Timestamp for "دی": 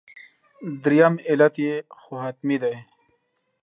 2.63-2.75